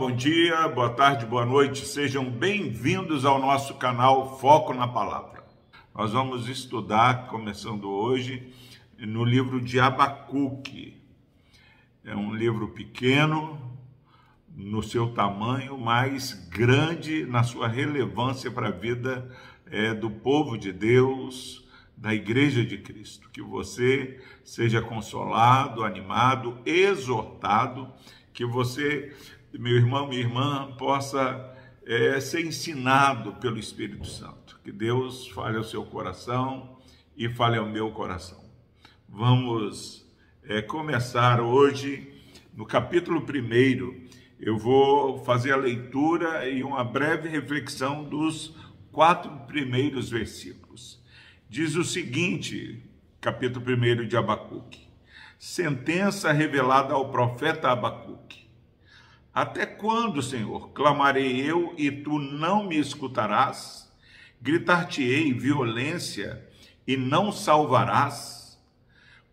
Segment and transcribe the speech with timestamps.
[0.00, 1.84] bom dia, boa tarde, boa noite.
[1.84, 5.44] Sejam bem-vindos ao nosso canal Foco na Palavra.
[5.94, 8.50] Nós vamos estudar, começando hoje,
[8.98, 10.96] no livro de Abacuque.
[12.02, 13.60] É um livro pequeno
[14.56, 19.30] no seu tamanho, mas grande na sua relevância para a vida
[19.70, 23.28] é, do povo de Deus, da Igreja de Cristo.
[23.28, 27.92] Que você seja consolado, animado, exortado,
[28.32, 29.14] que você
[29.58, 31.54] meu irmão, minha irmã, possa
[31.84, 34.60] é, ser ensinado pelo Espírito Santo.
[34.62, 36.78] Que Deus fale ao seu coração
[37.16, 38.40] e fale ao meu coração.
[39.08, 40.06] Vamos
[40.44, 42.12] é, começar hoje
[42.54, 44.08] no capítulo 1.
[44.38, 48.56] Eu vou fazer a leitura e uma breve reflexão dos
[48.92, 51.02] quatro primeiros versículos.
[51.48, 52.82] Diz o seguinte,
[53.20, 54.88] capítulo 1 de Abacuque:
[55.38, 58.39] Sentença revelada ao profeta Abacuque.
[59.32, 63.88] Até quando, Senhor, clamarei eu e tu não me escutarás?
[64.42, 66.44] Gritar-te-ei violência
[66.86, 68.58] e não salvarás?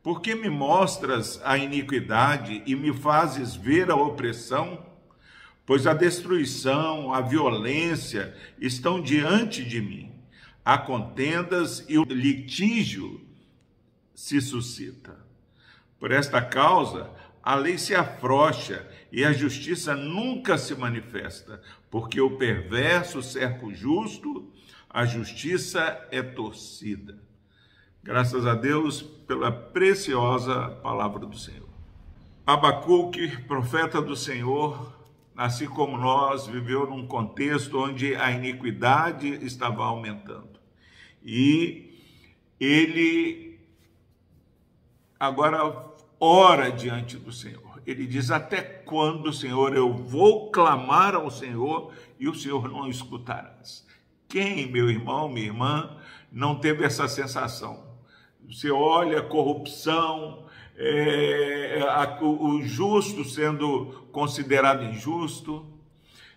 [0.04, 4.86] Por que me mostras a iniquidade e me fazes ver a opressão?
[5.66, 10.14] Pois a destruição, a violência estão diante de mim.
[10.64, 13.20] Há contendas e o litígio
[14.14, 15.18] se suscita.
[16.00, 17.10] Por esta causa,
[17.48, 23.74] a lei se afrouxa e a justiça nunca se manifesta, porque o perverso cerca o
[23.74, 24.52] justo,
[24.90, 27.18] a justiça é torcida.
[28.04, 31.70] Graças a Deus pela preciosa palavra do Senhor.
[32.46, 34.94] Abacuque, profeta do Senhor,
[35.34, 40.60] assim como nós, viveu num contexto onde a iniquidade estava aumentando.
[41.24, 41.98] E
[42.60, 43.58] ele
[45.18, 47.82] agora ora diante do Senhor.
[47.86, 53.86] Ele diz: Até quando, Senhor, eu vou clamar ao Senhor e o Senhor não escutarás?
[54.28, 55.98] Quem, meu irmão, minha irmã,
[56.32, 57.86] não teve essa sensação?
[58.50, 65.66] Você olha a corrupção, é, a, o justo sendo considerado injusto,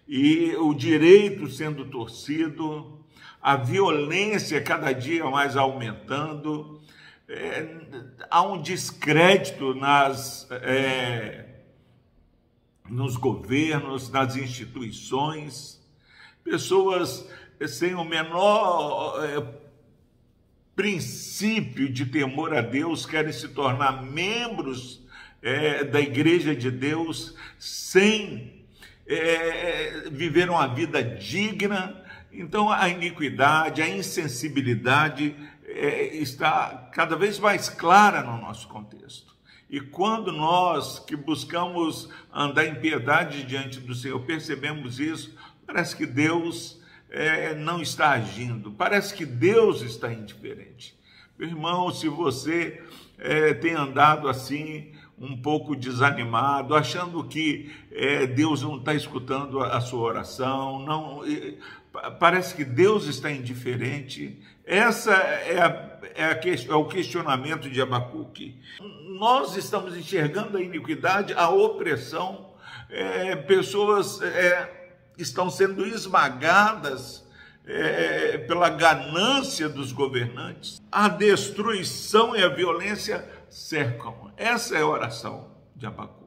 [0.06, 3.00] e o direito sendo torcido,
[3.41, 6.81] a violência cada dia mais aumentando,
[7.30, 7.64] é,
[8.28, 11.44] há um descrédito nas, é,
[12.88, 15.80] nos governos, nas instituições,
[16.42, 17.28] pessoas
[17.68, 19.46] sem o menor é,
[20.74, 25.06] princípio de temor a Deus querem se tornar membros
[25.41, 28.64] é, da Igreja de Deus sem
[29.06, 31.97] é, viver uma vida digna.
[32.32, 35.34] Então, a iniquidade, a insensibilidade
[35.70, 39.34] é, está cada vez mais clara no nosso contexto.
[39.69, 46.06] E quando nós que buscamos andar em piedade diante do Senhor percebemos isso, parece que
[46.06, 50.98] Deus é, não está agindo, parece que Deus está indiferente.
[51.38, 52.82] Meu irmão, se você
[53.16, 59.76] é, tem andado assim, um pouco desanimado, achando que é, Deus não está escutando a,
[59.76, 61.22] a sua oração, não,
[62.19, 64.38] parece que Deus está indiferente.
[64.70, 68.56] Essa é, a, é, a, é, o questionamento de Abacuque.
[69.19, 72.54] Nós estamos enxergando a iniquidade, a opressão,
[72.88, 77.28] é, pessoas é, estão sendo esmagadas
[77.66, 80.80] é, pela ganância dos governantes.
[80.92, 84.30] A destruição e a violência cercam.
[84.36, 86.19] Essa é a oração de Abacuque.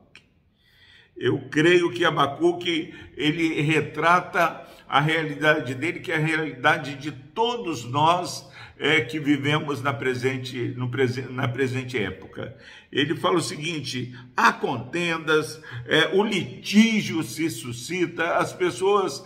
[1.15, 7.83] Eu creio que Abacuque ele retrata a realidade dele, que é a realidade de todos
[7.85, 10.89] nós é, que vivemos na presente, no,
[11.31, 12.55] na presente época.
[12.91, 19.23] Ele fala o seguinte: há contendas, é, o litígio se suscita, as pessoas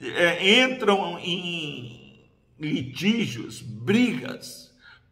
[0.00, 2.24] é, entram em
[2.58, 4.63] litígios, brigas,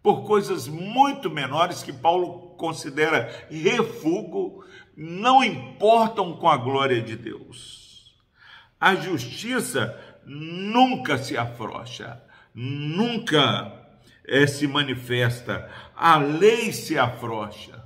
[0.03, 4.65] por coisas muito menores que Paulo considera refúgio,
[4.97, 8.15] não importam com a glória de Deus.
[8.81, 12.21] A justiça nunca se afrouxa,
[12.55, 13.73] nunca
[14.27, 17.83] é, se manifesta, a lei se afrouxa.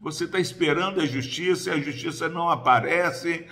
[0.00, 3.46] Você está esperando a justiça e a justiça não aparece.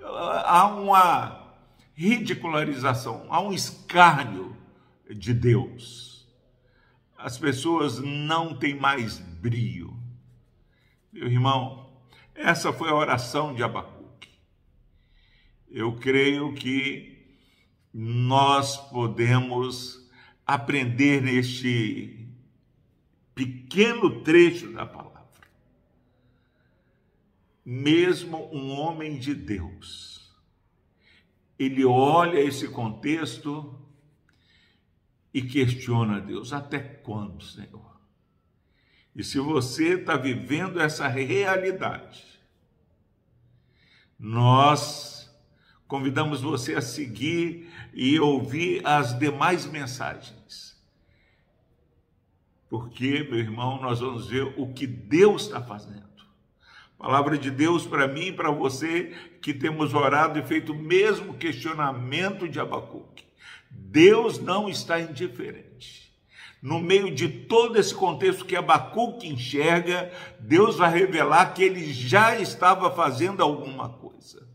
[0.00, 1.54] Há uma
[1.92, 4.56] ridicularização, há um escárnio
[5.10, 6.11] de Deus.
[7.22, 9.96] As pessoas não têm mais brio.
[11.12, 11.88] Meu irmão,
[12.34, 14.28] essa foi a oração de Abacuque.
[15.70, 17.24] Eu creio que
[17.94, 20.10] nós podemos
[20.44, 22.28] aprender neste
[23.36, 25.22] pequeno trecho da palavra.
[27.64, 30.34] Mesmo um homem de Deus,
[31.56, 33.78] ele olha esse contexto
[35.32, 37.92] e questiona Deus: até quando, Senhor?
[39.14, 42.24] E se você está vivendo essa realidade,
[44.18, 45.30] nós
[45.86, 50.80] convidamos você a seguir e ouvir as demais mensagens.
[52.70, 56.10] Porque, meu irmão, nós vamos ver o que Deus está fazendo.
[56.96, 59.12] Palavra de Deus para mim e para você
[59.42, 63.24] que temos orado e feito o mesmo questionamento de Abacuque.
[63.72, 66.12] Deus não está indiferente.
[66.62, 72.38] No meio de todo esse contexto que Abacuque enxerga, Deus vai revelar que ele já
[72.38, 74.46] estava fazendo alguma coisa.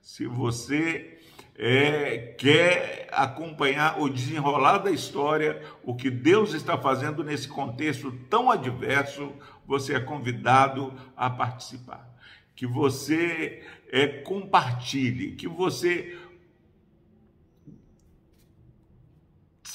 [0.00, 1.18] Se você
[1.56, 8.50] é, quer acompanhar o desenrolar da história, o que Deus está fazendo nesse contexto tão
[8.50, 9.32] adverso,
[9.66, 12.08] você é convidado a participar.
[12.54, 16.16] Que você é, compartilhe, que você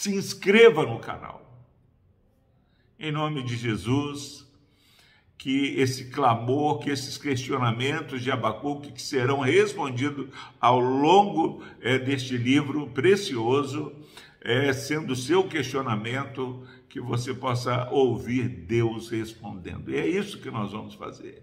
[0.06, 1.42] se inscreva no canal.
[3.00, 4.46] Em nome de Jesus,
[5.36, 10.28] que esse clamor, que esses questionamentos de Abacuque que serão respondidos
[10.62, 13.96] ao longo é, deste livro precioso,
[14.42, 19.90] é, sendo seu questionamento, que você possa ouvir Deus respondendo.
[19.90, 21.42] E é isso que nós vamos fazer.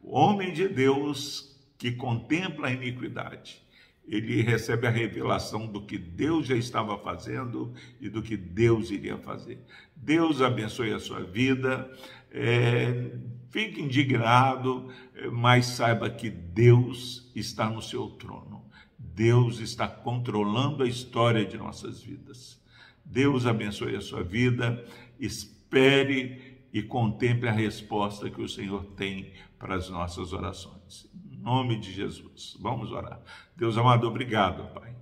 [0.00, 3.60] O homem de Deus que contempla a iniquidade,
[4.06, 9.18] ele recebe a revelação do que Deus já estava fazendo e do que Deus iria
[9.18, 9.60] fazer.
[9.94, 11.90] Deus abençoe a sua vida,
[12.30, 13.10] é,
[13.50, 14.88] fique indignado,
[15.32, 18.64] mas saiba que Deus está no seu trono.
[18.98, 22.62] Deus está controlando a história de nossas vidas.
[23.04, 24.84] Deus abençoe a sua vida,
[25.18, 31.08] espere e contemple a resposta que o Senhor tem para as nossas orações.
[31.46, 33.22] Nome de Jesus, vamos orar.
[33.54, 34.92] Deus amado, obrigado, Pai,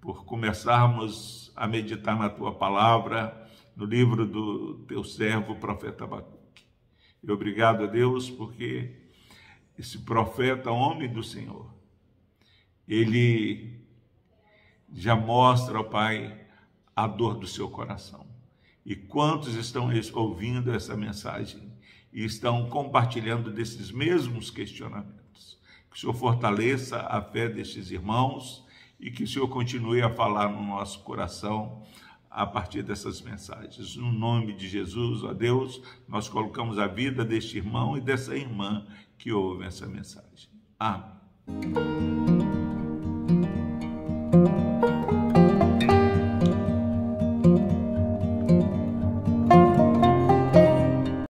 [0.00, 3.46] por começarmos a meditar na tua palavra,
[3.76, 6.64] no livro do teu servo, profeta Abacuque.
[7.22, 9.02] E obrigado a Deus, porque
[9.78, 11.70] esse profeta, homem do Senhor,
[12.88, 13.84] ele
[14.90, 16.40] já mostra ao Pai
[16.96, 18.26] a dor do seu coração.
[18.82, 21.69] E quantos estão ouvindo essa mensagem
[22.12, 25.58] e estão compartilhando desses mesmos questionamentos?
[25.90, 28.64] Que o Senhor fortaleça a fé destes irmãos
[28.98, 31.82] e que o Senhor continue a falar no nosso coração
[32.30, 33.96] a partir dessas mensagens.
[33.96, 38.86] No nome de Jesus, ó Deus, nós colocamos a vida deste irmão e dessa irmã
[39.18, 40.48] que ouve essa mensagem.
[40.78, 41.10] Amém.